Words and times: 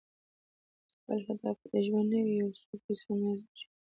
بل 1.05 1.19
هدف 1.27 1.57
یې 1.63 1.67
د 1.73 1.75
ژوند 1.85 2.09
نه 2.13 2.19
وي 2.25 2.33
په 2.39 2.39
یو 2.41 2.49
څو 2.59 2.73
پیسو 2.85 3.11
نازیږي 3.21 3.65